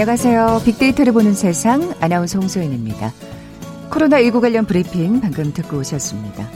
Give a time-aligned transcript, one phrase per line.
[0.00, 0.62] 안녕하세요.
[0.64, 3.12] 빅데이터를 보는 세상 아나운서 홍소연입니다.
[3.90, 6.48] 코로나19 관련 브리핑 방금 듣고 오셨습니다.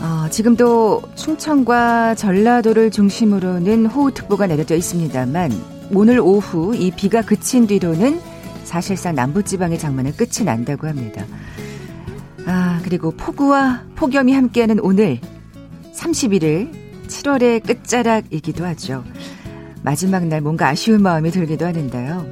[0.00, 5.52] 어, 지금도 충청과 전라도를 중심으로는 호우특보가 내려져 있습니다만
[5.92, 8.20] 오늘 오후 이 비가 그친 뒤로는
[8.64, 11.24] 사실상 남부지방의 장마는 끝이 난다고 합니다.
[12.46, 15.20] 아, 그리고 폭우와 폭염이 함께하는 오늘
[15.94, 16.72] 31일
[17.06, 19.04] 7월의 끝자락이기도 하죠.
[19.82, 22.26] 마지막 날 뭔가 아쉬운 마음이 들기도 하는데요.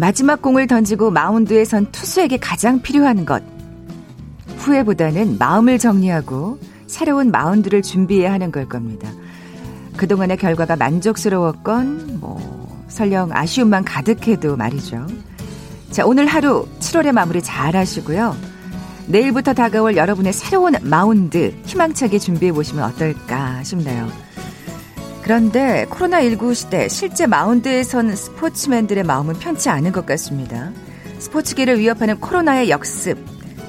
[0.00, 3.42] 마지막 공을 던지고 마운드에 선 투수에게 가장 필요한 것.
[4.56, 9.10] 후회보다는 마음을 정리하고 새로운 마운드를 준비해야 하는 걸 겁니다.
[9.96, 15.06] 그동안의 결과가 만족스러웠건, 뭐, 설령 아쉬움만 가득해도 말이죠.
[15.90, 18.34] 자, 오늘 하루 7월의 마무리 잘 하시고요.
[19.06, 24.08] 내일부터 다가올 여러분의 새로운 마운드 희망차게 준비해 보시면 어떨까 싶네요.
[25.22, 30.72] 그런데 코로나19 시대 실제 마운드에 선 스포츠맨들의 마음은 편치 않은 것 같습니다.
[31.20, 33.16] 스포츠계를 위협하는 코로나의 역습,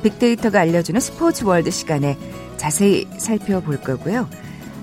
[0.01, 2.17] 빅데이터가 알려주는 스포츠 월드 시간에
[2.57, 4.27] 자세히 살펴볼 거고요.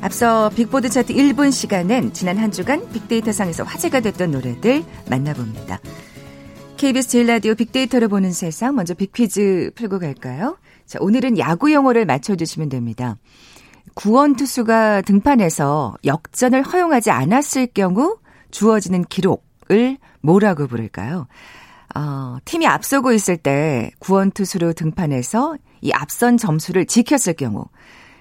[0.00, 5.80] 앞서 빅보드 차트 1분 시간엔 지난 한 주간 빅데이터상에서 화제가 됐던 노래들 만나봅니다.
[6.76, 10.56] KBS 제일라디오 빅데이터를 보는 세상 먼저 빅퀴즈 풀고 갈까요?
[10.86, 13.16] 자, 오늘은 야구 용어를 맞춰주시면 됩니다.
[13.94, 18.18] 구원 투수가 등판해서 역전을 허용하지 않았을 경우
[18.50, 21.26] 주어지는 기록을 뭐라고 부를까요?
[21.94, 27.64] 어, 팀이 앞서고 있을 때 구원 투수로 등판해서 이 앞선 점수를 지켰을 경우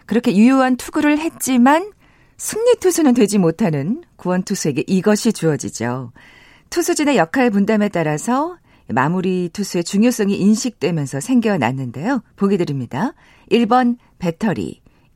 [0.06, 1.92] 그렇게 유효한 투구를 했지만
[2.38, 6.11] 승리 투수는 되지 못하는 구원 투수에게 이것이 주어지죠.
[6.70, 8.58] 투수진의 역할 분담에 따라서
[8.88, 12.23] 마무리 투수의 중요성이 인식되면서 생겨났는데요.
[12.38, 13.14] 보기 드립니다.
[13.52, 14.82] 1번 배터리,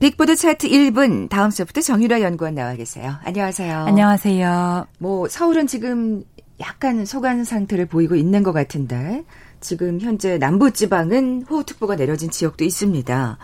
[0.00, 3.16] 빅보드 차트 1분 다음소프트 정유라 연구원 나와 계세요.
[3.24, 3.78] 안녕하세요.
[3.78, 4.86] 안녕하세요.
[4.98, 6.22] 뭐 서울은 지금
[6.60, 9.24] 약간 소강 상태를 보이고 있는 것 같은데
[9.60, 13.38] 지금 현재 남부지방은 호우특보가 내려진 지역도 있습니다.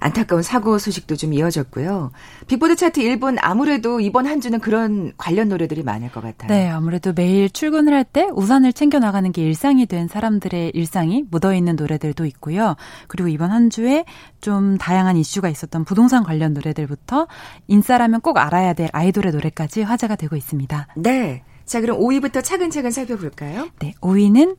[0.00, 2.10] 안타까운 사고 소식도 좀 이어졌고요.
[2.46, 6.48] 빅보드 차트 1분 아무래도 이번 한 주는 그런 관련 노래들이 많을 것 같아요.
[6.48, 11.54] 네, 아무래도 매일 출근을 할 때 우산을 챙겨 나가는 게 일상이 된 사람들의 일상이 묻어
[11.54, 12.74] 있는 노래들도 있고요.
[13.06, 14.04] 그리고 이번 한 주에
[14.40, 17.28] 좀 다양한 이슈가 있었던 부동산 관련 노래들부터
[17.68, 20.88] 인싸라면 꼭 알아야 될 아이돌의 노래까지 화제가 되고 있습니다.
[20.96, 21.42] 네.
[21.66, 23.68] 자, 그럼 5위부터 차근차근 살펴볼까요?
[23.78, 24.56] 네, 5위는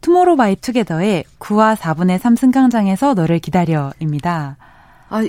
[0.00, 4.56] 투모로우 바이 투게더의 9와 4분의 3 승강장에서 너를 기다려입니다.
[5.08, 5.22] 아,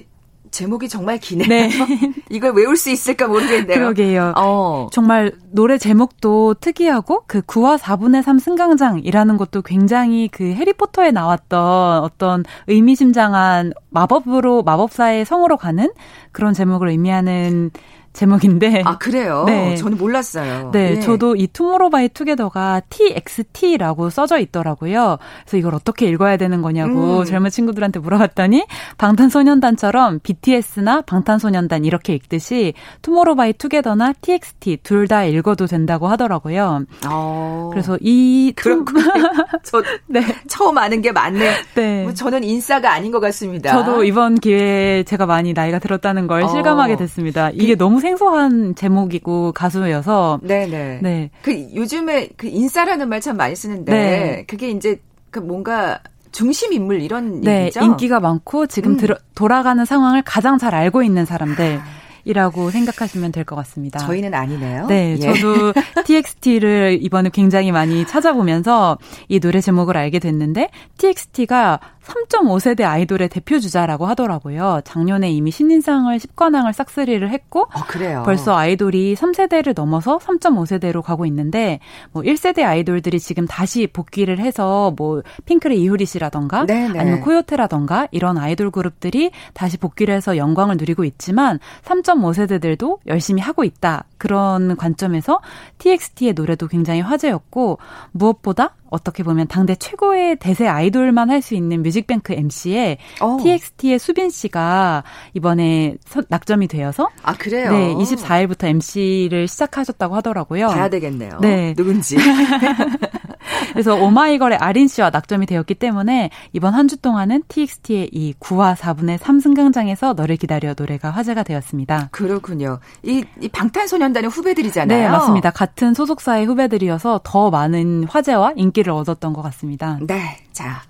[0.52, 1.48] 제목이 정말 기네요.
[1.48, 1.70] 네.
[2.30, 3.78] 이걸 외울 수 있을까 모르겠네요.
[3.80, 4.34] 그러게요.
[4.36, 4.90] 어.
[4.92, 12.44] 정말 노래 제목도 특이하고 그 9와 4분의 3 승강장이라는 것도 굉장히 그 해리포터에 나왔던 어떤
[12.68, 15.90] 의미심장한 마법으로 마법사의 성으로 가는
[16.34, 17.72] 그런 제목을 의미하는
[18.14, 18.82] 제목인데.
[18.86, 19.44] 아, 그래요?
[19.46, 19.76] 네.
[19.76, 20.72] 저는 몰랐어요.
[20.72, 21.00] 네, 예.
[21.00, 25.18] 저도 이 투모로우바이 투게더가 TXT라고 써져 있더라고요.
[25.44, 27.26] 그래서 이걸 어떻게 읽어야 되는 거냐고 음.
[27.26, 28.66] 젊은 친구들한테 물어봤더니
[28.98, 36.86] 방탄소년단처럼 BTS나 방탄소년단 이렇게 읽듯이 투모로우바이 투게더나 TXT 둘 다 읽어도 된다고 하더라고요.
[37.08, 37.70] 어.
[37.74, 39.02] 그래서 이 그렇군요.
[39.64, 40.22] 저 네.
[40.48, 41.52] 처음 아는 게 맞네.
[41.76, 42.04] 네.
[42.04, 43.72] 뭐 저는 인싸가 아닌 것 같습니다.
[43.72, 46.48] 저도 이번 기회에 제가 많이 나이가 들었다는 걸 어.
[46.48, 47.50] 실감하게 됐습니다.
[47.54, 51.00] 이게 그, 너무 생소한 제목이고 가수여서 네네.
[51.02, 51.30] 네.
[51.42, 54.46] 그 요즘에 그 인싸라는 말 참 많이 쓰는데 네.
[54.48, 55.00] 그게 이제
[55.30, 56.00] 그 뭔가
[56.32, 57.82] 중심 인물 이런 네, 얘기죠.
[57.82, 58.98] 인기가 많고 지금 음.
[58.98, 61.78] 들어, 돌아가는 상황을 가장 잘 알고 있는 사람들.
[61.82, 62.02] 아.
[62.24, 63.98] 이라고 생각하시면 될 것 같습니다.
[63.98, 64.86] 저희는 아니네요.
[64.86, 65.34] 네, 예.
[65.34, 65.74] 저도
[66.06, 70.70] TXT를 이번에 굉장히 많이 찾아보면서 이 노래 제목을 알게 됐는데
[71.00, 74.82] TXT가 3.5세대 아이돌의 대표 주자라고 하더라고요.
[74.84, 78.24] 작년에 이미 신인상을 10관왕을 싹쓸이를 했고 어, 그래요.
[78.26, 81.80] 벌써 아이돌이 3세대를 넘어서 3.5세대로 가고 있는데
[82.12, 87.00] 뭐 1세대 아이돌들이 지금 다시 복귀를 해서 뭐 핑크의 이효리 씨라던가 네네.
[87.00, 94.06] 아니면 코요테라던가 이런 아이돌 그룹들이 다시 복귀를 해서 영광을 누리고 있지만 3.5세대들도 열심히 하고 있다.
[94.18, 95.42] 그런 관점에서
[95.78, 97.80] TXT의 노래도 굉장히 화제였고
[98.12, 103.38] 무엇보다 어떻게 보면 당대 최고의 대세 아이돌만 할 수 있는 뮤직뱅크 MC에 오.
[103.42, 105.04] TXT의 수빈 씨가
[105.34, 105.96] 이번에
[106.30, 107.72] 낙점이 되어서 아 그래요?
[107.72, 110.68] 네, 24일부터 MC를 시작하셨다고 하더라고요.
[110.68, 111.40] 봐야 되겠네요.
[111.42, 112.18] 네, 누군지.
[113.72, 119.18] 그래서 오마이걸의 아린 씨와 낙점이 되었기 때문에 이번 한 주 동안은 TXT의 이 9화 4분의
[119.18, 122.10] 3승강장에서 너를 기다려 노래가 화제가 되었습니다.
[122.12, 122.80] 그렇군요.
[123.04, 125.00] 이, 이 방탄소년단의 후배들이잖아요.
[125.02, 125.52] 네, 맞습니다.
[125.52, 129.98] 같은 소속사의 후배들이어서 더 많은 화제와 인기를 얻었던 것 같습니다.
[130.02, 130.82] 네, 자.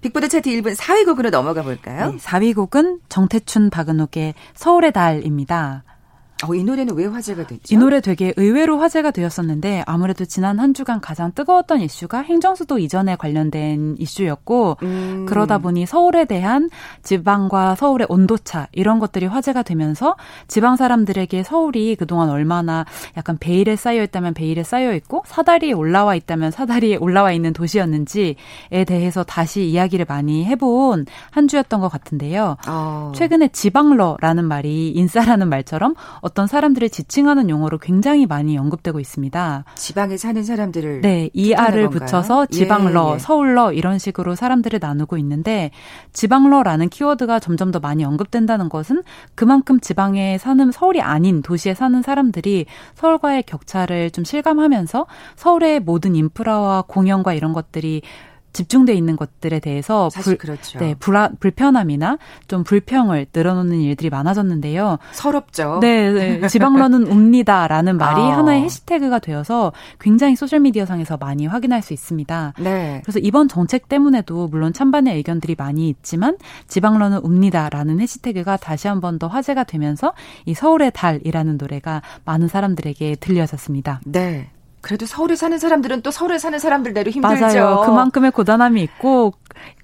[0.00, 2.10] 빅보드 차트 1분 4위 곡으로 넘어가 볼까요?
[2.12, 5.84] 네, 4위 곡은 정태춘 박은옥의 서울의 달입니다.
[6.48, 7.74] 어, 이 노래는 왜 화제가 됐죠?
[7.74, 13.16] 이 노래 되게 의외로 화제가 되었었는데 아무래도 지난 한 주간 가장 뜨거웠던 이슈가 행정수도 이전에
[13.16, 15.26] 관련된 이슈였고 음.
[15.28, 16.70] 그러다 보니 서울에 대한
[17.02, 20.16] 지방과 서울의 온도차 이런 것들이 화제가 되면서
[20.48, 22.84] 지방 사람들에게 서울이 그동안 얼마나
[23.16, 28.34] 약간 베일에 쌓여 있다면 베일에 쌓여 있고 사다리에 올라와 있다면 사다리에 올라와 있는 도시였는지에
[28.86, 32.56] 대해서 다시 이야기를 많이 해본 한 주였던 것 같은데요.
[32.68, 33.12] 어.
[33.14, 35.94] 최근에 지방러라는 말이 인싸라는 말처럼
[36.34, 39.64] 어떤 사람들을 지칭하는 용어로 굉장히 많이 언급되고 있습니다.
[39.76, 43.18] 지방에 사는 사람들을 네, 이알을 붙여서 지방러, 예, 예.
[43.20, 45.70] 서울러 이런 식으로 사람들을 나누고 있는데
[46.12, 49.04] 지방러라는 키워드가 점점 더 많이 언급된다는 것은
[49.36, 52.66] 그만큼 지방에 사는 서울이 아닌 도시에 사는 사람들이
[52.96, 55.06] 서울과의 격차를 좀 실감하면서
[55.36, 58.02] 서울의 모든 인프라와 공연과 이런 것들이
[58.54, 60.78] 집중돼 있는 것들에 대해서 불, 그렇죠.
[60.78, 62.16] 네, 불아, 불편함이나
[62.48, 64.98] 좀 불평을 늘어놓는 일들이 많아졌는데요.
[65.12, 65.80] 서럽죠.
[65.80, 66.48] 네, 네.
[66.48, 68.38] 지방러는 웁니다라는 말이 아.
[68.38, 72.54] 하나의 해시태그가 되어서 굉장히 소셜 미디어 상에서 많이 확인할 수 있습니다.
[72.60, 73.02] 네.
[73.04, 79.18] 그래서 이번 정책 때문에도 물론 찬반의 의견들이 많이 있지만 지방러는 웁니다라는 해시태그가 다시 한 번
[79.18, 80.14] 더 화제가 되면서
[80.46, 84.00] 이 서울의 달이라는 노래가 많은 사람들에게 들려졌습니다.
[84.06, 84.48] 네.
[84.84, 87.40] 그래도 서울에 사는 사람들은 또 서울에 사는 사람들대로 힘들죠.
[87.40, 87.82] 맞아요.
[87.86, 89.32] 그만큼의 고단함이 있고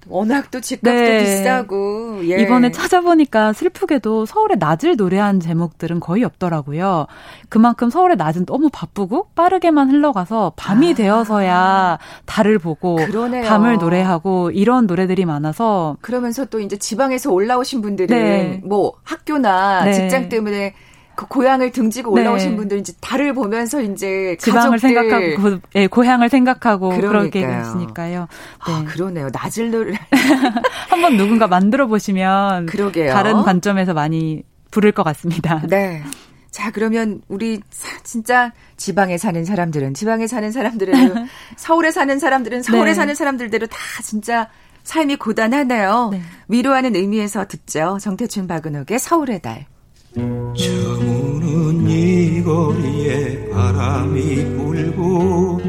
[0.07, 1.23] 워낙 또 집값도 네.
[1.23, 2.39] 비싸고 예.
[2.43, 7.07] 이번에 찾아보니까 슬프게도 서울의 낮을 노래한 제목들은 거의 없더라고요.
[7.49, 10.95] 그만큼 서울의 낮은 너무 바쁘고 빠르게만 흘러가서 밤이 아.
[10.95, 11.97] 되어서야
[12.27, 13.47] 달을 보고 그러네요.
[13.47, 18.61] 밤을 노래하고 이런 노래들이 많아서 그러면서 또 이제 지방에서 올라오신 분들은 네.
[18.63, 19.93] 뭐 학교나 네.
[19.93, 20.75] 직장 때문에
[21.15, 22.21] 그 고향을 등지고 네.
[22.21, 22.55] 올라오신 네.
[22.57, 28.27] 분들은 이제 달을 보면서 이제 지방을 생각하고 예, 고향을 생각하고 그러게 되시니까요.
[28.59, 28.73] 아, 네.
[28.73, 29.29] 아, 그러네요.
[29.31, 29.97] 낮을 노래
[30.89, 33.13] 한번 누군가 만들어 보시면 그러게요.
[33.13, 35.61] 다른 관점에서 많이 부를 것 같습니다.
[35.67, 36.01] 네.
[36.49, 37.61] 자, 그러면 우리
[38.03, 40.93] 진짜 지방에 사는 사람들은 지방에 사는 사람들은
[41.55, 42.93] 서울에 사는 사람들은 서울에 네.
[42.93, 44.49] 사는 사람들대로 다 진짜
[44.83, 46.09] 삶이 고단하네요.
[46.11, 46.21] 네.
[46.47, 47.97] 위로하는 의미에서 듣죠.
[48.01, 49.65] 정태춘 박은옥의 서울의 달.
[50.13, 55.61] 저무는 이 거리에 바람이 불고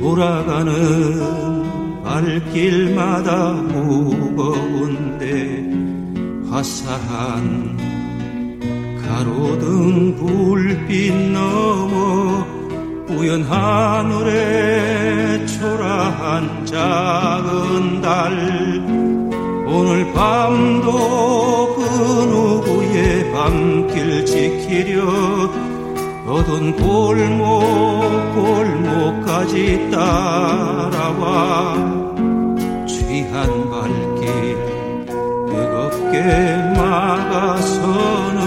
[0.00, 0.72] 돌아가는
[2.02, 5.28] 발길마다 무거운데
[6.50, 7.76] 화사한
[9.06, 12.46] 가로등 불빛 넘어
[13.06, 18.32] 뿌연 하늘에 초라한 작은 달.
[19.66, 21.37] 오늘 밤도
[24.24, 25.68] 지키려
[26.26, 31.74] 어두운 골목 골목까지 따라와
[32.86, 34.56] 취한 발길
[35.46, 36.22] 뜨겁게
[36.76, 38.38] 막아서는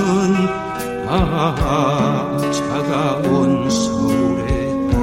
[1.07, 4.45] 아 차가운 서울의
[4.91, 4.99] 달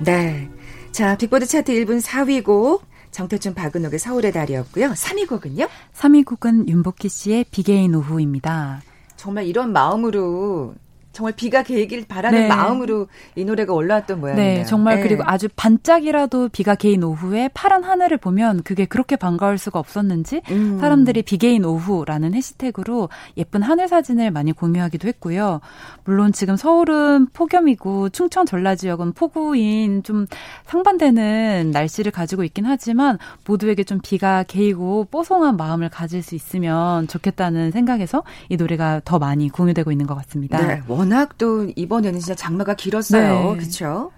[0.00, 0.48] 네.
[0.92, 2.84] 자, 빅보드 차트 1분 4위 곡
[3.14, 4.88] 정태춘 박은옥의 서울의 달이었고요.
[4.88, 5.68] 3위 곡은요?
[5.94, 8.82] 3위 곡은 윤복희 씨의 비 개인 오후입니다.
[9.16, 10.74] 정말 이런 마음으로
[11.14, 12.48] 정말 비가 개길 바라는 네.
[12.48, 13.06] 마음으로
[13.36, 14.58] 이 노래가 올라왔던 모양이에요.
[14.58, 15.02] 네, 정말 네.
[15.04, 20.78] 그리고 아주 반짝이라도 비가 개인 오후에 파란 하늘을 보면 그게 그렇게 반가울 수가 없었는지 음.
[20.80, 25.60] 사람들이 비개인 오후라는 해시태그로 예쁜 하늘 사진을 많이 공유하기도 했고요.
[26.04, 30.26] 물론 지금 서울은 폭염이고 충청 전라 지역은 폭우인 좀
[30.66, 37.70] 상반되는 날씨를 가지고 있긴 하지만 모두에게 좀 비가 개이고 뽀송한 마음을 가질 수 있으면 좋겠다는
[37.70, 40.58] 생각에서 이 노래가 더 많이 공유되고 있는 것 같습니다.
[40.66, 43.52] 네, 워낙 또 이번에는 진짜 장마가 길었어요.
[43.52, 43.56] 네.
[43.58, 44.10] 그렇죠?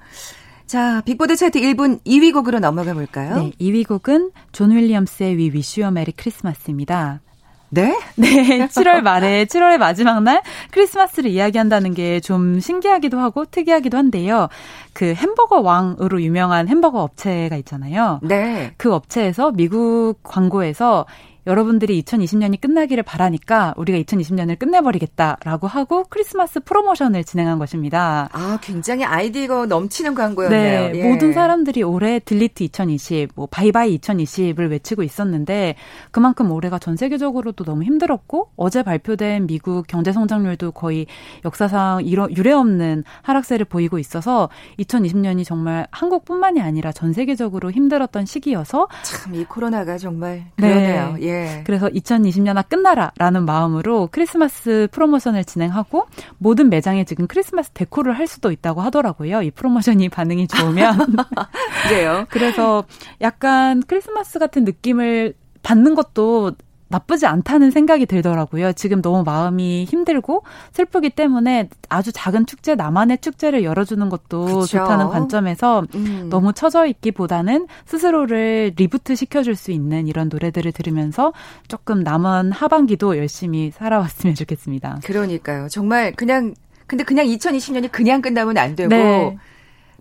[0.66, 3.36] 자, 빅보드 차트 1분 2위 곡으로 넘어가 볼까요?
[3.36, 7.20] 네, 2위 곡은 존 윌리엄스의 We Wish You a Merry Christmas입니다.
[7.68, 7.98] 네?
[8.14, 10.40] 네, 7월 말에 7월의 마지막 날
[10.70, 14.48] 크리스마스를 이야기한다는 게 좀 신기하기도 하고 특이하기도 한데요.
[14.92, 18.20] 그 햄버거 왕으로 유명한 햄버거 업체가 있잖아요.
[18.22, 18.72] 네.
[18.76, 21.06] 그 업체에서 미국 광고에서
[21.46, 28.28] 여러분들이 2020년이 끝나기를 바라니까 우리가 2020년을 끝내버리겠다라고 하고 크리스마스 프로모션을 진행한 것입니다.
[28.32, 30.92] 아, 굉장히 아이디어가 넘치는 광고였네요.
[30.92, 31.08] 네, 예.
[31.08, 35.76] 모든 사람들이 올해 delete 2020, 뭐 bye bye 2020을 외치고 있었는데
[36.10, 41.06] 그만큼 올해가 전 세계적으로도 너무 힘들었고 어제 발표된 미국 경제 성장률도 거의
[41.44, 44.48] 역사상 유례 없는 하락세를 보이고 있어서
[44.80, 51.16] 2020년이 정말 한국뿐만이 아니라 전 세계적으로 힘들었던 시기여서 참 이 코로나가 정말 그러네요.
[51.18, 51.22] 네.
[51.22, 51.35] 예.
[51.64, 56.06] 그래서 2020년아 끝나라라는 마음으로 크리스마스 프로모션을 진행하고
[56.38, 59.42] 모든 매장에 지금 크리스마스 데코를 할 수도 있다고 하더라고요.
[59.42, 61.16] 이 프로모션이 반응이 좋으면.
[61.88, 62.26] 그래요.
[62.30, 62.84] 그래서
[63.20, 66.52] 약간 크리스마스 같은 느낌을 받는 것도
[66.88, 68.72] 나쁘지 않다는 생각이 들더라고요.
[68.72, 74.66] 지금 너무 마음이 힘들고 슬프기 때문에 아주 작은 축제, 나만의 축제를 열어주는 것도 그쵸.
[74.66, 76.28] 좋다는 관점에서 음.
[76.30, 81.32] 너무 처져 있기보다는 스스로를 reboot 시켜줄 수 있는 이런 노래들을 들으면서
[81.68, 85.00] 조금 남은 하반기도 열심히 살아봤으면 좋겠습니다.
[85.04, 85.68] 그러니까요.
[85.68, 86.54] 정말 그냥
[86.86, 89.36] 근데 그냥 2020년이 그냥 끝나면 안 되고 네.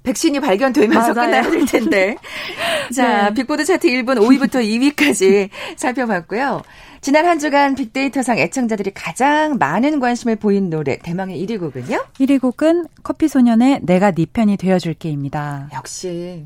[0.05, 1.31] 백신이 발견되면서 맞아요.
[1.31, 2.15] 끝나야 될 텐데.
[2.95, 3.33] 자, 네.
[3.33, 4.63] 빅보드 차트 1분 5위부터
[4.95, 6.61] 2위까지 살펴봤고요.
[7.01, 12.03] 지난 한 주간 빅데이터상 애청자들이 가장 많은 관심을 보인 노래 대망의 1위 곡은요?
[12.19, 15.69] 1위 곡은 커피소년의 내가 네 편이 되어줄게입니다.
[15.73, 16.45] 역시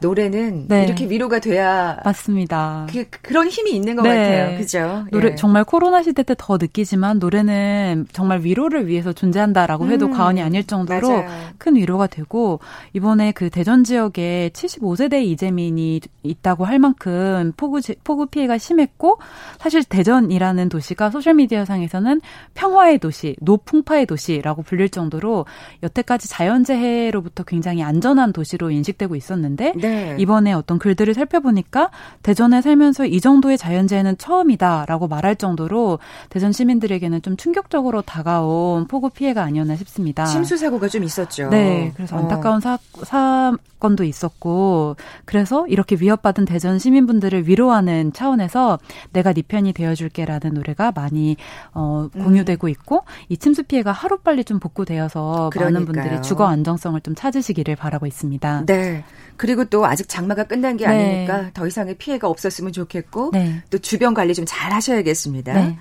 [0.00, 0.84] 노래는 네.
[0.84, 2.86] 이렇게 위로가 돼야 맞습니다.
[2.90, 4.08] 그, 그런 힘이 있는 것 네.
[4.16, 4.58] 같아요.
[4.58, 5.04] 그죠?
[5.10, 5.34] 노래 예.
[5.34, 10.64] 정말 코로나 시대 때 더 느끼지만 노래는 정말 위로를 위해서 존재한다라고 해도 음, 과언이 아닐
[10.66, 11.28] 정도로 맞아요.
[11.58, 12.60] 큰 위로가 되고
[12.94, 19.18] 이번에 그 대전 지역에 75세대 이재민이 있다고 할 만큼 폭우 지- 폭우 피해가 심했고
[19.58, 22.20] 사실 대전이라는 도시가 소셜 미디어 상에서는
[22.54, 25.44] 평화의 도시, 노풍파의 도시라고 불릴 정도로
[25.82, 29.89] 여태까지 자연재해로부터 굉장히 안전한 도시로 인식되고 있었는데 네.
[30.18, 31.90] 이번에 어떤 글들을 살펴보니까
[32.22, 39.42] 대전에 살면서 이 정도의 자연재해는 처음이다라고 말할 정도로 대전 시민들에게는 좀 충격적으로 다가온 폭우 피해가
[39.42, 40.24] 아니었나 싶습니다.
[40.24, 41.48] 침수 사고가 좀 있었죠.
[41.50, 42.20] 네, 그래서 어.
[42.20, 48.78] 안타까운 사, 사건도 있었고, 그래서 이렇게 위협받은 대전 시민분들을 위로하는 차원에서
[49.12, 51.36] 내가 네 편이 되어줄게라는 노래가 많이
[51.72, 55.86] 어, 공유되고 있고, 이 침수 피해가 하루 빨리 좀 복구되어서 많은 그러니까요.
[55.86, 58.64] 분들이 주거 안정성을 좀 찾으시기를 바라고 있습니다.
[58.66, 59.04] 네.
[59.40, 60.92] 그리고 또 아직 장마가 끝난 게 네.
[60.92, 63.62] 아니니까 더 이상의 피해가 없었으면 좋겠고 네.
[63.70, 65.54] 또 주변 관리 좀 잘 하셔야겠습니다.
[65.54, 65.78] 네.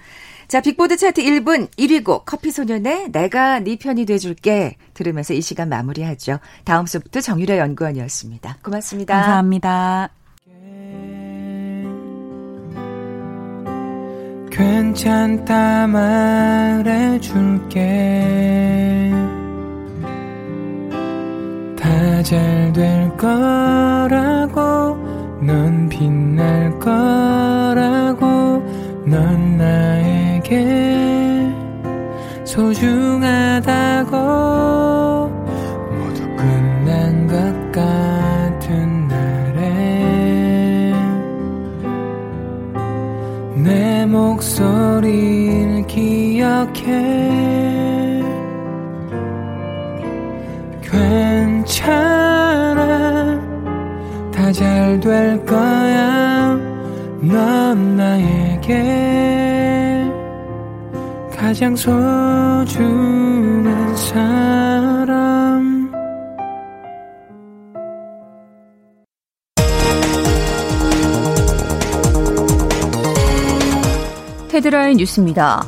[0.48, 5.42] 자, 빅보드 차트 1분 1위 곡 커피 소년의 내가 네 편이 돼 줄게 들으면서 이
[5.42, 6.40] 시간 마무리하죠.
[6.64, 8.60] 다음 수부터 정유라 연구원이었습니다.
[8.64, 9.16] 고맙습니다.
[9.16, 10.12] 감사합니다.
[14.50, 17.80] 괜찮다 말해줄게
[22.00, 24.96] 다 잘 될 거라고
[25.42, 28.26] 넌 빛날 거라고
[29.06, 30.56] 넌 나에게
[32.46, 34.16] 소중하다고.
[35.92, 37.36] 모두 끝난 것
[37.74, 40.94] 같은 날에
[43.58, 46.90] 내 목소리를 기억해.
[50.82, 51.29] 괜
[51.90, 53.40] 찮아
[54.32, 56.58] 다 잘 될 거야
[57.22, 58.74] 넌 나에게
[61.36, 62.66] 가장 소중한
[63.96, 65.90] 사람
[74.54, 75.66] 헤드라인 뉴스입니다.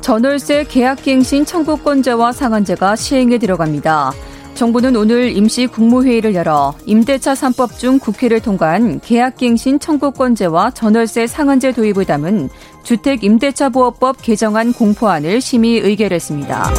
[0.00, 4.12] 전월세 계약갱신 청구권자와 상한제가 시행에 들어갑니다.
[4.58, 12.04] 정부는 오늘 임시 국무회의를 열어 임대차 3법 중 국회를 통과한 계약갱신 청구권제와 전월세 상한제 도입을
[12.04, 12.48] 담은
[12.82, 16.70] 주택 임대차 보호법 개정안 공포안을 심의 의결했습니다.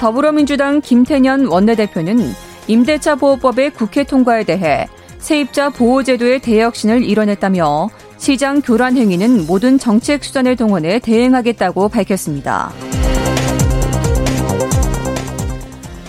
[0.00, 2.18] 더불어민주당 김태년 원내대표는
[2.66, 4.88] 임대차 보호법의 국회 통과에 대해
[5.18, 12.72] 세입자 보호제도의 대혁신을 이뤄냈다며 시장 교란 행위는 모든 정책 수단을 동원해 대응하겠다고 밝혔습니다.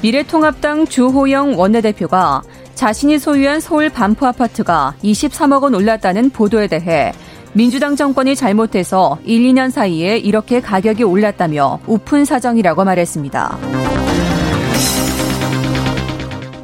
[0.06, 2.44] 미래통합당 주호영 원내대표가
[2.76, 7.12] 자신이 소유한 서울 반포 아파트가 23억 원 올랐다는 보도에 대해
[7.54, 13.58] 민주당 정권이 잘못해서 1, 2년 사이에 이렇게 가격이 올랐다며 우픈 사정이라고 말했습니다.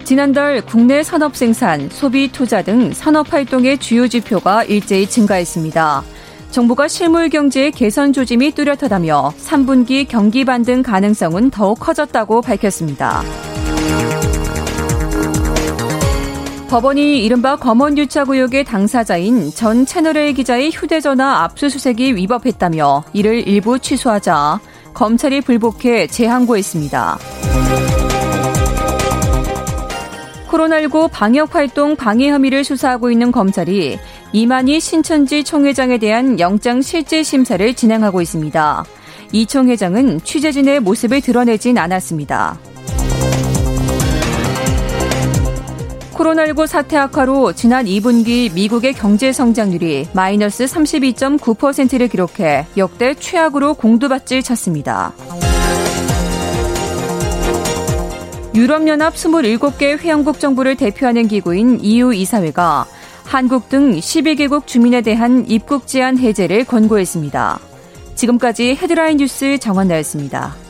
[0.04, 6.04] 지난달 국내 산업 생산, 소비 투자 등 산업 활동의 주요 지표가 일제히 증가했습니다.
[6.52, 13.24] 정부가 실물 경제의 개선 조짐이 뚜렷하다며 3분기 경기 반등 가능성은 더욱 커졌다고 밝혔습니다.
[16.70, 24.60] 법원이 이른바 검언유착 의혹의 당사자인 전 채널A 기자의 휴대전화 압수수색이 위법했다며 이를 일부 취소하자
[24.94, 27.18] 검찰이 불복해 재항고했습니다.
[30.50, 33.98] 코로나19 방역 활동 방해 혐의를 수사하고 있는 검찰이
[34.34, 38.86] 이만희 신천지 총회장에 대한 영장 실질 심사를 진행하고 있습니다.
[39.34, 42.58] 이 총회장은 취재진의 모습을 드러내진 않았습니다.
[46.14, 55.14] 코로나19 사태 악화로 지난 2분기 미국의 경제 성장률이 마이너스 32.9%를 기록해 역대 최악으로 공두밭질 쳤습니다.
[58.54, 62.86] 유럽연합 27개 회원국 정부를 대표하는 기구인 EU 이사회가
[63.26, 67.60] 한국 등 12개국 주민에 대한 입국 제한 해제를 권고했습니다.
[68.16, 70.61] 지금까지 헤드라인 뉴스 정원나였습니다.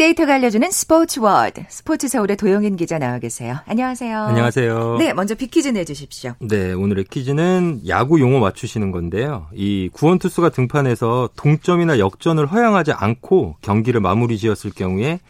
[0.00, 1.62] 빅데이터가 알려주는 스포츠 월드.
[1.68, 3.58] 스포츠 서울의 도영인 기자 나와 계세요.
[3.66, 4.18] 안녕하세요.
[4.18, 4.96] 안녕하세요.
[4.98, 6.34] 네, 먼저 빅퀴즈 내주십시오.
[6.38, 9.48] 네, 오늘의 퀴즈는 야구 용어 맞추시는 건데요.
[9.52, 15.20] 이 구원 투수가 등판해서 동점이나 역전을 허용하지 않고 경기를 마무리 지었을 경우에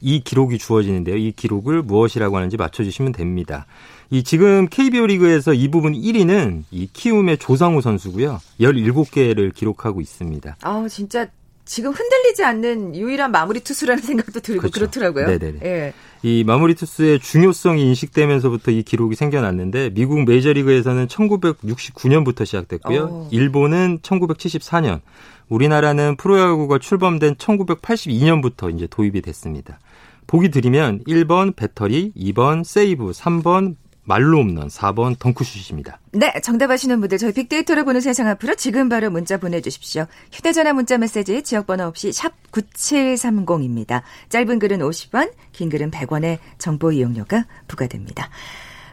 [0.00, 1.16] 이 기록이 주어지는데요.
[1.16, 3.64] 이 기록을 무엇이라고 하는지 맞춰주시면 됩니다.
[4.10, 8.40] 이 지금 KBO 리그에서 이 부분 1위는 이 키움의 조상우 선수고요.
[8.60, 10.56] 17개를 기록하고 있습니다.
[10.60, 11.26] 아, 진짜
[11.68, 14.80] 지금 흔들리지 않는 유일한 마무리 투수라는 생각도 들고 그렇죠.
[14.80, 15.58] 그렇더라고요 네네네.
[15.62, 15.92] 예.
[16.22, 23.02] 이 마무리 투수의 중요성이 인식되면서부터 이 기록이 생겨났는데 미국 메이저리그에서는 1969년부터 시작됐고요.
[23.04, 23.28] 오.
[23.30, 25.00] 일본은 1974년,
[25.48, 29.78] 우리나라는 프로야구가 출범된 1982년부터 이제 도입이 됐습니다.
[30.26, 33.76] 보기 드리면 1번 배터리, 2번 세이브, 3번
[34.08, 36.00] 말로 홈런 4번 덩크슛입니다.
[36.12, 40.06] 네, 정답 아시는 분들 저희 빅데이터로 보는 세상 앞으로 지금 바로 문자 보내주십시오.
[40.32, 44.02] 휴대전화 문자 메시지 지역번호 없이 샵 9730입니다.
[44.30, 48.30] 짧은 글은 50원, 긴 글은 100원의 정보 이용료가 부과됩니다.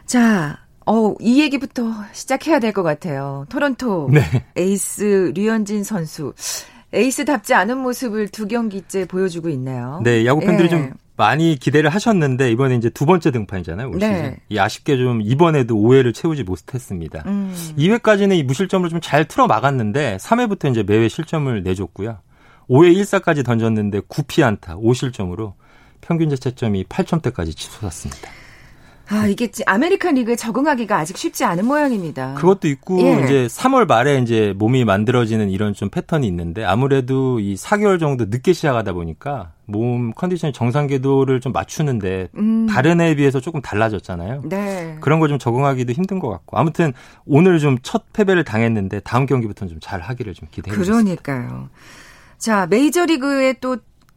[0.04, 3.46] 자, 어, 이 얘기부터 시작해야 될 것 같아요.
[3.48, 4.20] 토론토 네.
[4.54, 6.34] 에이스 류현진 선수.
[6.92, 10.00] 에이스답지 않은 모습을 두 경기째 보여주고 있나요?
[10.04, 10.70] 네, 야구 팬들이 예.
[10.70, 13.88] 좀 많이 기대를 하셨는데 이번에 이제 두 번째 등판이잖아요.
[13.88, 14.06] 올 네.
[14.06, 14.36] 시즌.
[14.50, 17.22] 이 아쉽게 좀 이번에도 5회를 채우지 못했습니다.
[17.26, 17.54] 음.
[17.78, 22.18] 2회까지는 이 무실점으로 좀잘 틀어 막았는데 3회부터 이제 매회 실점을 내줬고요.
[22.68, 25.54] 5회 1사까지 던졌는데 9피안타 5실점으로
[26.00, 28.30] 평균 자책점이 8점대까지 치솟았습니다.
[29.08, 32.34] 아, 이게 아메리칸 리그에 적응하기가 아직 쉽지 않은 모양입니다.
[32.34, 33.22] 그것도 있고 예.
[33.24, 38.52] 이제 3월 말에 이제 몸이 만들어지는 이런 좀 패턴이 있는데 아무래도 이 4개월 정도 늦게
[38.52, 42.66] 시작하다 보니까 몸 컨디션 정상 궤도를 좀 맞추는데 음.
[42.68, 44.42] 다른 해에 비해서 조금 달라졌잖아요.
[44.44, 44.96] 네.
[45.00, 46.92] 그런 거좀 적응하기도 힘든 것 같고 아무튼
[47.26, 51.22] 오늘 좀 첫 패배를 당했는데 다음 경기부터는 좀 잘 하기를 좀 기대해 보겠습니다.
[51.22, 51.68] 그러니까요.
[52.38, 53.76] 자, 메이저리그에 또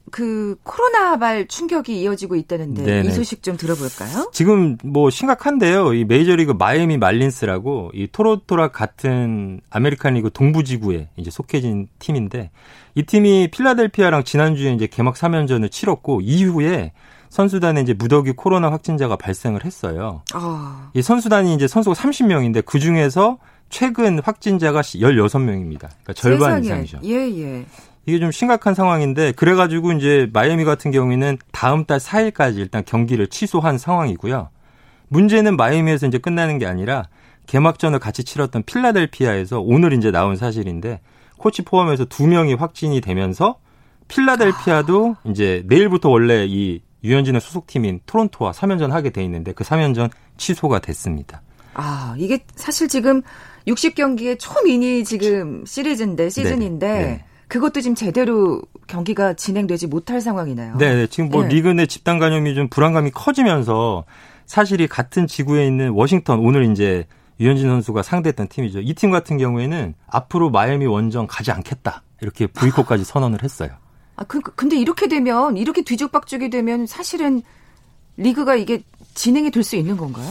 [0.10, 3.08] 그 코로나 발 충격이 이어지고 있다는데 네네.
[3.08, 4.30] 이 소식 좀 들어볼까요?
[4.34, 5.94] 지금 뭐 심각한데요.
[5.94, 12.52] 이 메이저리그 마이애미 말린스라고 이 토론토랑 같은 아메리칸 리그 동부지구에 이제 속해진 팀인데
[12.96, 16.92] 이 팀이 필라델피아랑 지난주에 이제 개막 3연전을 치렀고 이후에
[17.30, 20.24] 선수단에 이제 무더기 코로나 확진자가 발생을 했어요.
[20.34, 20.90] 어.
[20.94, 23.38] 이 선수단이 이제 선수가 30명인데 그 중에서
[23.70, 25.90] 최근 확진자가 16명입니다.
[25.90, 26.84] 그러니까 절반 세상에.
[26.84, 27.00] 이상이죠.
[27.04, 27.66] 예, 예.
[28.10, 33.78] 이게 좀 심각한 상황인데 그래가지고 이제 마이애미 같은 경우에는 다음 달 4일까지 일단 경기를 취소한
[33.78, 34.50] 상황이고요.
[35.10, 37.06] 문제는 마이애미에서 이제 끝나는 게 아니라
[37.46, 41.02] 개막전을 같이 치렀던 필라델피아에서 오늘 이제 나온 사실인데
[41.38, 43.60] 코치 포함해서 두 명이 확진이 되면서
[44.08, 45.30] 필라델피아도 아.
[45.30, 51.42] 이제 내일부터 원래 이 유현진의 소속팀인 토론토와 3연전 하게 돼 있는데 그 3연전 취소가 됐습니다.
[51.76, 53.22] 아, 이게 사실 지금
[53.68, 57.26] 60경기의 초미니 지금 시리즈인데 시즌인데 네, 네.
[57.50, 60.78] 그것도 지금 제대로 경기가 진행되지 못할 상황이네요.
[60.78, 61.08] 네, 네.
[61.08, 61.50] 지금 뭐 네.
[61.56, 64.06] 리그 내 집단 감염이 좀 불안감이 커지면서
[64.46, 67.06] 사실 이 같은 지구에 있는 워싱턴 오늘 이제
[67.40, 68.80] 유현진 선수가 상대했던 팀이죠.
[68.82, 73.70] 이 팀 같은 경우에는 앞으로 마이애미 원정 가지 않겠다 이렇게 부이코까지 선언을 했어요.
[74.16, 77.42] 아, 그, 근데 이렇게 되면 이렇게 뒤죽박죽이 되면 사실은
[78.18, 78.84] 리그가 이게
[79.16, 80.28] 진행이 될 수 있는 건가요?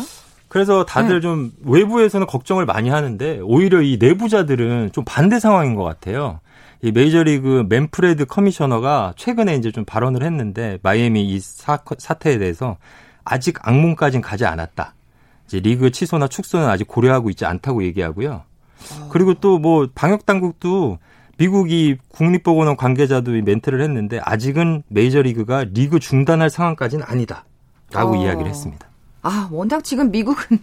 [0.48, 1.20] 그래서 다들 네.
[1.20, 6.40] 좀 외부에서는 걱정을 많이 하는데 오히려 이 내부자들은 좀 반대 상황인 것 같아요.
[6.80, 12.76] 이 메이저리그 맨프레드 커미셔너가 최근에 이제 좀 발언을 했는데 마이애미 이 사, 사태에 대해서
[13.24, 14.94] 아직 악몽까진 가지 않았다.
[15.46, 18.42] 이제 리그 취소나 축소는 아직 고려하고 있지 않다고 얘기하고요.
[19.10, 20.98] 그리고 또 뭐 방역 당국도
[21.36, 28.16] 미국이 국립보건원 관계자도 멘트를 했는데 아직은 메이저리그가 리그 중단할 상황까지는 아니다라고 어.
[28.16, 28.86] 이야기를 했습니다.
[29.22, 30.58] 아 워낙 지금 미국은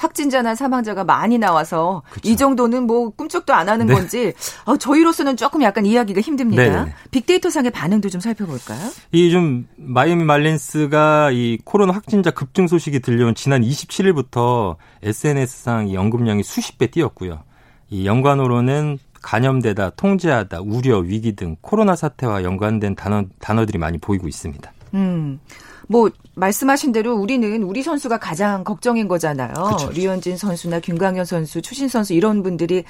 [0.00, 2.28] 확진자나 사망자가 많이 나와서 그쵸.
[2.28, 3.94] 이 정도는 뭐 꿈쩍도 안 하는 네.
[3.94, 4.32] 건지
[4.64, 6.62] 어, 저희로서는 조금 약간 이해하기가 힘듭니다.
[6.62, 6.94] 네네.
[7.10, 8.80] 빅데이터 상의 반응도 좀 살펴볼까요?
[9.12, 16.42] 이 좀 마이애미 말린스가 이 코로나 확진자 급증 소식이 들려온 지난 27일부터 SNS상 이 언급량이
[16.42, 17.42] 수십 배 뛰었고요.
[17.90, 24.72] 이 연관으로는 감염되다, 통제하다, 우려, 위기 등 코로나 사태와 연관된 단어, 단어들이 많이 보이고 있습니다.
[24.94, 25.40] 음.
[25.88, 29.52] 뭐 말씀하신 대로 우리는 우리 선수가 가장 걱정인 거잖아요.
[29.52, 32.84] 그쵸, 류현진 선수나 김광현 선수, 추신 선수 이런 분들이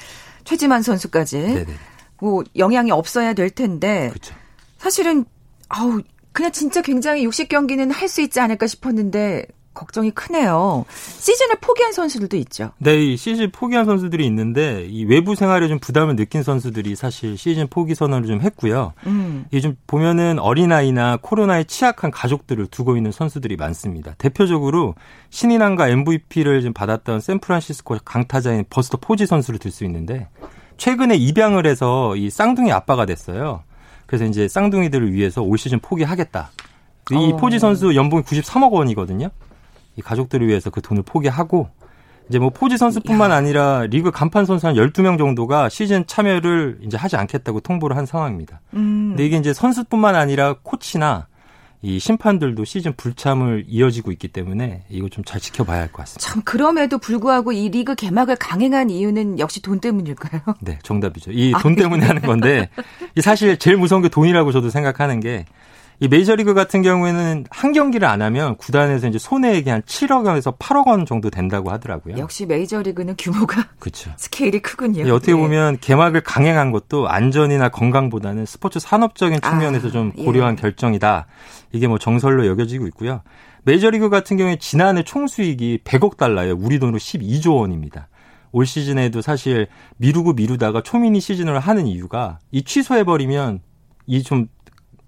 [0.45, 1.67] 최지만 선수까지 네네.
[2.21, 4.35] 뭐 영향이 없어야 될 텐데 그쵸.
[4.79, 5.25] 사실은
[5.69, 6.01] 아우
[6.33, 9.47] 그냥 진짜 굉장히 60 경기는 할 수 있지 않을까 싶었는데
[9.81, 10.85] 걱정이 크네요.
[11.19, 12.73] 시즌을 포기한 선수들도 있죠.
[12.79, 17.67] 네, 이 시즌 포기한 선수들이 있는데 이 외부 생활에 좀 부담을 느낀 선수들이 사실 시즌
[17.67, 18.93] 포기 선언을 좀 했고요.
[19.07, 19.47] 음.
[19.53, 24.15] 이좀 보면은 어린아이나 코로나에 취약한 가족들을 두고 있는 선수들이 많습니다.
[24.19, 24.95] 대표적으로
[25.31, 30.29] 신인왕과 MVP를 좀 받았던 샌프란시스코 강타자인 버스터 포지 선수를 들 수 있는데
[30.77, 33.63] 최근에 입양을 해서 이 쌍둥이 아빠가 됐어요.
[34.07, 36.51] 그래서 이제 쌍둥이들을 위해서 올 시즌 포기하겠다.
[37.13, 37.37] 이 어.
[37.37, 39.31] 포지 선수 연봉이 93억 원이거든요.
[40.01, 41.69] 이 가족들을 위해서 그 돈을 포기하고
[42.31, 47.17] 이제 뭐 포지 선수뿐만 아니라 리그 간판 선수 한 12명 정도가 시즌 참여를 이제 하지
[47.17, 48.61] 않겠다고 통보를 한 상황입니다.
[48.75, 49.11] 음.
[49.11, 51.27] 근데 이게 이제 선수뿐만 아니라 코치나
[51.83, 56.21] 이 심판들도 시즌 불참을 이어지고 있기 때문에 이거 좀 잘 지켜봐야 할 것 같습니다.
[56.21, 60.43] 참 그럼에도 불구하고 이 리그 개막을 강행한 이유는 역시 돈 때문일까요?
[60.61, 61.33] 네, 정답이죠.
[61.33, 62.69] 이돈 때문에 하는 건데
[63.23, 65.47] 사실 제일 무서운 게 돈이라고 저도 생각하는 게
[66.03, 70.87] 이 메이저리그 같은 경우에는 한 경기를 안 하면 구단에서 이제 손해액이 한 7억 원에서 8억
[70.87, 72.17] 원 정도 된다고 하더라고요.
[72.17, 74.11] 역시 메이저리그는 규모가 그렇죠.
[74.17, 75.03] 스케일이 크군요.
[75.15, 75.39] 어떻게 네.
[75.39, 80.61] 보면 개막을 강행한 것도 안전이나 건강보다는 스포츠 산업적인 측면에서 아, 좀 고려한 예.
[80.63, 81.27] 결정이다.
[81.73, 83.21] 이게 뭐 정설로 여겨지고 있고요.
[83.65, 86.57] 메이저리그 같은 경우에 지난해 총 수익이 100억 달러예요.
[86.59, 88.09] 우리 돈으로 12조 원입니다.
[88.53, 93.61] 올 시즌에도 사실 미루고 미루다가 초미니 시즌을 하는 이유가 이 취소해버리면
[94.07, 94.49] 이좀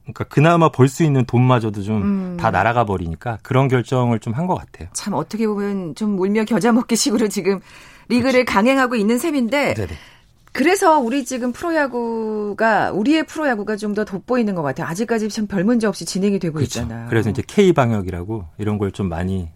[0.05, 2.53] 그러니까 그나마 벌 수 있는 돈마저도 좀다 음.
[2.53, 4.89] 날아가 버리니까 그런 결정을 좀 한 것 같아요.
[4.93, 7.61] 참 어떻게 보면 좀 울며 겨자 먹기 식으로 지금
[8.09, 8.53] 리그를 그렇죠.
[8.53, 9.93] 강행하고 있는 셈인데 네네.
[10.53, 14.87] 그래서 우리 지금 프로야구가 우리의 프로야구가 좀 더 돋보이는 것 같아요.
[14.87, 16.81] 아직까지 참 별 문제 없이 진행이 되고 그렇죠.
[16.81, 17.07] 있잖아요.
[17.09, 19.49] 그래서 이제 K 방역이라고 이런 걸 좀 많이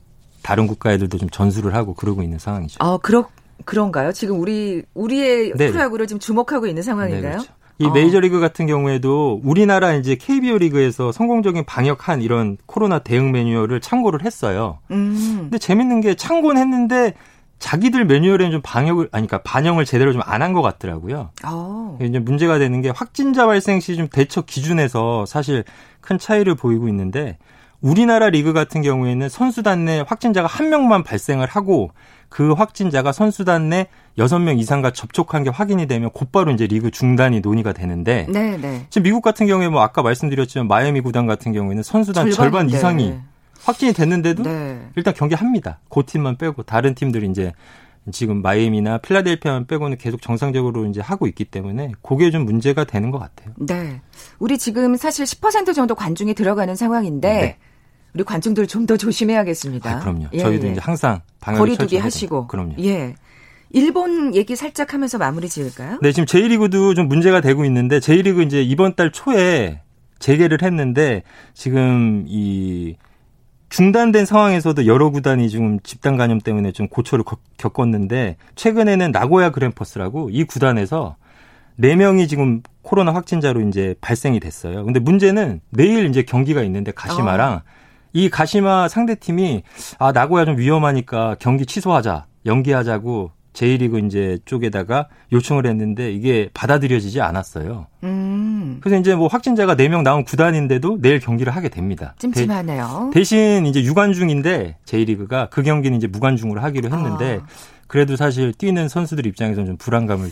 [0.43, 2.77] 다른 국가 애들도 좀 전수를 하고 그러고 있는 상황이죠.
[2.81, 3.27] 아, 그렇
[3.65, 4.13] 그런가요?
[4.13, 7.23] 지금 우리 우리의 네 프로야구를 지금 주목하고 있는 상황인가요?
[7.23, 7.53] 네, 그렇죠.
[7.79, 7.91] 이 어.
[7.91, 14.79] 메이저리그 같은 경우에도 우리나라 이제 KBO 리그에서 성공적인 방역한 이런 코로나 대응 매뉴얼을 참고를 했어요.
[14.91, 15.39] 음.
[15.43, 17.15] 근데 재밌는 게 참고는 했는데
[17.59, 21.31] 자기들 매뉴얼에는 좀 방역을 아니 그러니까 반영을 제대로 좀 안 한 것 같더라고요.
[21.45, 21.99] 어.
[22.03, 25.65] 이제 문제가 되는 게 확진자 발생 시 좀 대처 기준에서 사실
[26.01, 27.39] 큰 차이를 보이고 있는데
[27.81, 31.91] 우리나라 리그 같은 경우에는 선수단 내 확진자가 한 명만 발생을 하고
[32.29, 33.87] 그 확진자가 선수단 내
[34.19, 38.87] 6명 이상과 접촉한 게 확인이 되면 곧바로 이제 리그 중단이 논의가 되는데 네, 네.
[38.91, 43.15] 지금 미국 같은 경우에 뭐 아까 말씀드렸지만 마이애미 구단 같은 경우에는 선수단 절반 이상이
[43.63, 44.81] 확진이 됐는데도 네.
[44.97, 45.81] 일단 경기합니다.
[45.89, 47.53] 그 팀만 빼고 다른 팀들이 이제
[48.13, 53.19] 지금 마이애미나 필라델피아만 빼고는 계속 정상적으로 이제 하고 있기 때문에 그게 좀 문제가 되는 것
[53.19, 53.53] 같아요.
[53.59, 54.01] 네.
[54.39, 57.57] 우리 지금 사실 10% 정도 관중이 들어가는 상황인데 네.
[58.17, 59.91] 우리 관중들 좀 더 조심해야겠습니다.
[59.91, 60.27] 아, 그럼요.
[60.33, 60.71] 예, 저희도 예.
[60.73, 62.47] 이제 항상 거리두기 하시고.
[62.47, 62.75] 그럼요.
[62.79, 63.17] 예.
[63.71, 65.99] 일본 얘기 살짝 하면서 마무리 지을까요?
[66.01, 69.83] 네, 지금 J리그도 좀 문제가 되고 있는데 J리그 이제 이번 달 초에
[70.21, 72.95] 재개를 했는데 지금 이
[73.71, 77.25] 중단된 상황에서도 여러 구단이 지금 집단 감염 때문에 좀 고초를
[77.59, 81.17] 겪었는데 최근에는 나고야 그랜퍼스라고 이 구단에서
[81.81, 84.85] 4명이 지금 코로나 확진자로 이제 발생이 됐어요.
[84.85, 87.76] 근데 문제는 내일 이제 경기가 있는데 가시마랑 어.
[88.17, 89.63] 이 가시마 상대팀이
[89.99, 97.87] 아 나고야 좀 위험하니까 경기 취소하자 연기하자고 제1리그 이제 쪽에다가 요청을 했는데 이게 받아들여지지 않았어요.
[98.05, 98.79] 음.
[98.81, 102.15] 그래서 이제 뭐 확진자가 4명 나온 구단인데도 내일 경기를 하게 됩니다.
[102.19, 103.11] 찜찜하네요.
[103.13, 107.47] 대, 신 이제 유관 중인데 제1리그가 그 경기는 이제 무관중으로 하기로 했는데 아.
[107.87, 110.31] 그래도 사실 뛰는 선수들 입장에서는 좀 불안감을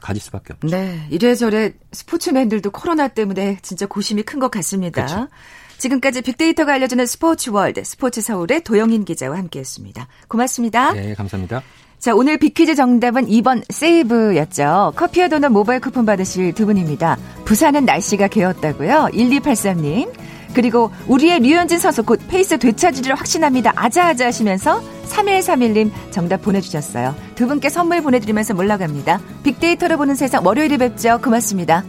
[0.00, 0.68] 가질 수밖에 없죠.
[0.68, 1.06] 네.
[1.10, 5.04] 이래저래 스포츠맨들도 코로나 때문에 진짜 고심이 큰 것 같습니다.
[5.06, 5.28] 그렇죠.
[5.78, 10.08] 지금까지 빅데이터가 알려주는 스포츠 월드 스포츠 서울의 도영인 기자와 함께했습니다.
[10.28, 10.92] 고맙습니다.
[10.92, 11.62] 네, 감사합니다.
[11.98, 14.92] 자, 오늘 빅퀴즈 정답은 2번 세이브였죠.
[14.96, 17.16] 커피와 도넛 모바일 쿠폰 받으실 두 분입니다.
[17.44, 19.10] 부산은 날씨가 개었다고요.
[19.12, 20.12] 1283님.
[20.54, 23.72] 그리고 우리의 류현진 선수 곧 페이스 되찾기를 확신합니다.
[23.76, 27.14] 아자아자 하시면서 3131님 정답 보내주셨어요.
[27.34, 29.20] 두 분께 선물 보내드리면서 몰라갑니다.
[29.42, 31.20] 빅데이터로 보는 세상 월요일에 뵙죠.
[31.22, 31.84] 고맙습니다.